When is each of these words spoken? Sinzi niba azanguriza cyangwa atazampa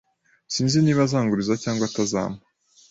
Sinzi 0.53 0.77
niba 0.81 1.01
azanguriza 1.03 1.53
cyangwa 1.63 1.83
atazampa 1.89 2.43